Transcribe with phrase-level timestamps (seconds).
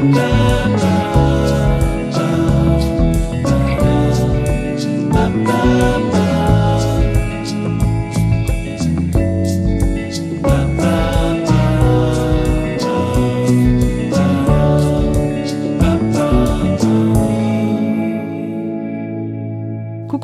[0.00, 0.12] Coucou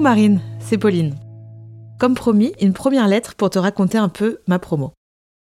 [0.00, 1.14] Marine, c'est Pauline.
[2.00, 4.94] Comme promis, une première lettre pour te raconter un peu ma promo.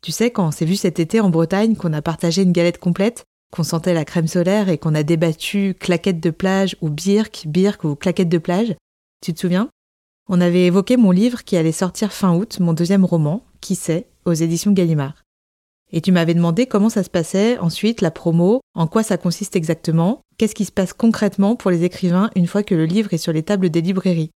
[0.01, 2.79] Tu sais, quand on s'est vu cet été en Bretagne, qu'on a partagé une galette
[2.79, 3.25] complète,
[3.55, 7.85] qu'on sentait la crème solaire et qu'on a débattu claquette de plage ou birk, birk
[7.85, 8.75] ou claquette de plage,
[9.21, 9.69] tu te souviens?
[10.27, 14.07] On avait évoqué mon livre qui allait sortir fin août, mon deuxième roman, Qui sait,
[14.25, 15.23] aux éditions Gallimard.
[15.93, 19.55] Et tu m'avais demandé comment ça se passait ensuite, la promo, en quoi ça consiste
[19.55, 23.17] exactement, qu'est-ce qui se passe concrètement pour les écrivains une fois que le livre est
[23.19, 24.31] sur les tables des librairies.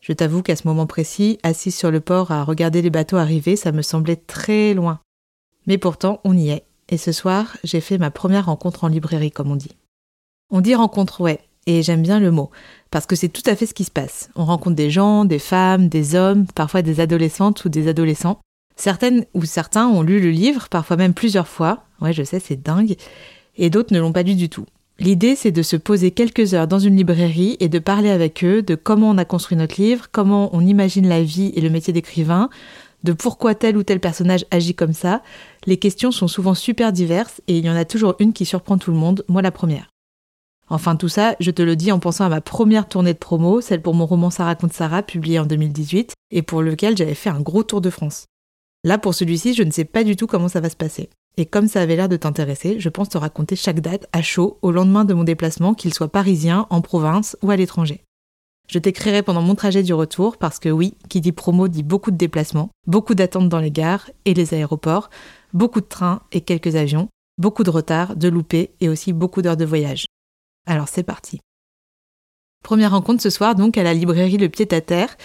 [0.00, 3.56] Je t'avoue qu'à ce moment précis, assise sur le port à regarder les bateaux arriver,
[3.56, 5.00] ça me semblait très loin.
[5.66, 6.66] Mais pourtant, on y est.
[6.92, 9.74] Et ce soir, j'ai fait ma première rencontre en librairie, comme on dit.
[10.50, 12.50] On dit rencontre, ouais, et j'aime bien le mot,
[12.90, 14.28] parce que c'est tout à fait ce qui se passe.
[14.36, 18.40] On rencontre des gens, des femmes, des hommes, parfois des adolescentes ou des adolescents.
[18.76, 21.84] Certaines ou certains ont lu le livre, parfois même plusieurs fois.
[22.02, 22.96] Ouais, je sais, c'est dingue.
[23.56, 24.66] Et d'autres ne l'ont pas lu du tout.
[24.98, 28.60] L'idée, c'est de se poser quelques heures dans une librairie et de parler avec eux
[28.60, 31.94] de comment on a construit notre livre, comment on imagine la vie et le métier
[31.94, 32.50] d'écrivain,
[33.02, 35.22] de pourquoi tel ou tel personnage agit comme ça.
[35.66, 38.78] Les questions sont souvent super diverses et il y en a toujours une qui surprend
[38.78, 39.88] tout le monde, moi la première.
[40.68, 43.60] Enfin tout ça, je te le dis en pensant à ma première tournée de promo,
[43.60, 47.30] celle pour mon roman Ça raconte Sarah, publié en 2018, et pour lequel j'avais fait
[47.30, 48.26] un gros tour de France.
[48.84, 51.10] Là, pour celui-ci, je ne sais pas du tout comment ça va se passer.
[51.36, 54.58] Et comme ça avait l'air de t'intéresser, je pense te raconter chaque date à chaud
[54.62, 58.04] au lendemain de mon déplacement, qu'il soit parisien, en province ou à l'étranger.
[58.68, 62.10] Je t'écrirai pendant mon trajet du retour parce que oui, qui dit promo dit beaucoup
[62.10, 65.10] de déplacements, beaucoup d'attentes dans les gares et les aéroports,
[65.52, 69.56] beaucoup de trains et quelques avions, beaucoup de retards, de loupés et aussi beaucoup d'heures
[69.56, 70.06] de voyage.
[70.66, 71.40] Alors c'est parti.
[72.62, 75.16] Première rencontre ce soir donc à la librairie Le Pied à Terre.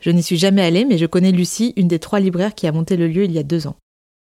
[0.00, 2.72] Je n'y suis jamais allée, mais je connais Lucie, une des trois libraires qui a
[2.72, 3.76] monté le lieu il y a deux ans.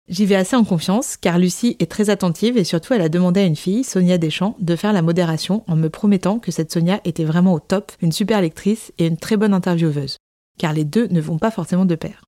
[0.09, 3.39] J'y vais assez en confiance, car Lucie est très attentive et surtout elle a demandé
[3.39, 6.99] à une fille, Sonia Deschamps, de faire la modération en me promettant que cette Sonia
[7.05, 10.17] était vraiment au top, une super lectrice et une très bonne intervieweuse.
[10.59, 12.25] Car les deux ne vont pas forcément de pair.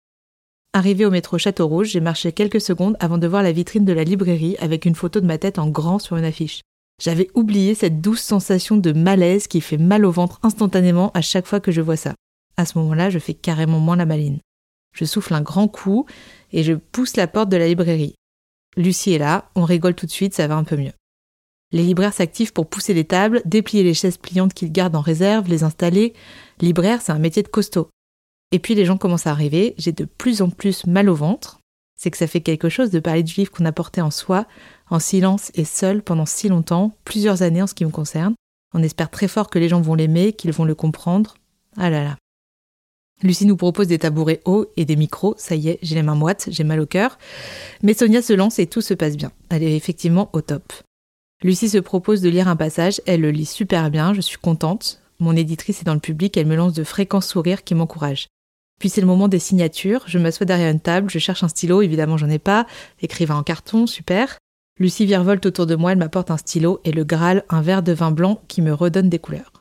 [0.71, 3.93] Arrivé au métro Château Rouge, j'ai marché quelques secondes avant de voir la vitrine de
[3.93, 6.61] la librairie avec une photo de ma tête en grand sur une affiche.
[7.01, 11.45] J'avais oublié cette douce sensation de malaise qui fait mal au ventre instantanément à chaque
[11.45, 12.15] fois que je vois ça.
[12.55, 14.39] À ce moment-là, je fais carrément moins la maline.
[14.95, 16.07] Je souffle un grand coup
[16.51, 18.15] et je pousse la porte de la librairie.
[18.77, 20.93] Lucie est là, on rigole tout de suite, ça va un peu mieux.
[21.71, 25.49] Les libraires s'activent pour pousser les tables, déplier les chaises pliantes qu'ils gardent en réserve,
[25.49, 26.13] les installer.
[26.61, 27.89] Libraire, c'est un métier de costaud.
[28.51, 31.59] Et puis les gens commencent à arriver, j'ai de plus en plus mal au ventre.
[31.97, 34.45] C'est que ça fait quelque chose de parler du livre qu'on a porté en soi,
[34.89, 38.35] en silence et seul pendant si longtemps, plusieurs années en ce qui me concerne.
[38.73, 41.35] On espère très fort que les gens vont l'aimer, qu'ils vont le comprendre.
[41.77, 42.17] Ah là là.
[43.23, 45.35] Lucie nous propose des tabourets hauts et des micros.
[45.37, 47.17] Ça y est, j'ai les mains moites, j'ai mal au cœur.
[47.81, 49.31] Mais Sonia se lance et tout se passe bien.
[49.49, 50.73] Elle est effectivement au top.
[51.43, 53.01] Lucie se propose de lire un passage.
[53.05, 54.13] Elle le lit super bien.
[54.13, 55.01] Je suis contente.
[55.19, 56.35] Mon éditrice est dans le public.
[56.37, 58.27] Elle me lance de fréquents sourires qui m'encouragent.
[58.79, 60.03] Puis c'est le moment des signatures.
[60.07, 61.09] Je m'assois derrière une table.
[61.09, 61.81] Je cherche un stylo.
[61.81, 62.65] Évidemment, j'en ai pas.
[63.01, 64.37] Écrivain en carton, super.
[64.77, 65.93] Lucie virevolte autour de moi.
[65.93, 69.09] Elle m'apporte un stylo et le Graal, un verre de vin blanc qui me redonne
[69.09, 69.54] des couleurs.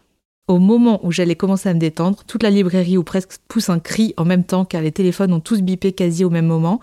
[0.47, 3.79] Au moment où j'allais commencer à me détendre, toute la librairie ou presque pousse un
[3.79, 6.81] cri en même temps car les téléphones ont tous bipé quasi au même moment.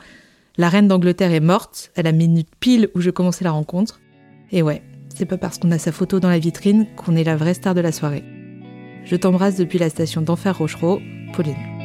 [0.58, 4.02] La reine d'Angleterre est morte, à la minute pile où je commençais la rencontre.
[4.52, 4.82] Et ouais,
[5.16, 7.76] c'est pas parce qu'on a sa photo dans la vitrine qu'on est la vraie star
[7.76, 8.24] de la soirée.
[9.06, 11.00] Je t'embrasse depuis la station d'Enfer Rochereau,
[11.34, 11.81] Pauline.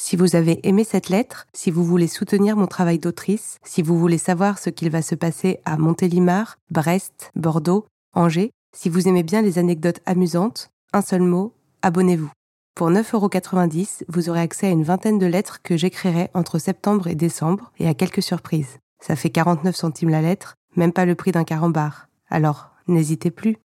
[0.00, 3.98] Si vous avez aimé cette lettre, si vous voulez soutenir mon travail d'autrice, si vous
[3.98, 7.84] voulez savoir ce qu'il va se passer à Montélimar, Brest, Bordeaux,
[8.14, 11.52] Angers, si vous aimez bien les anecdotes amusantes, un seul mot,
[11.82, 12.30] abonnez-vous.
[12.76, 17.16] Pour 9,90€, vous aurez accès à une vingtaine de lettres que j'écrirai entre septembre et
[17.16, 18.78] décembre et à quelques surprises.
[19.00, 22.08] Ça fait 49 centimes la lettre, même pas le prix d'un carambar.
[22.30, 23.56] Alors, n'hésitez plus.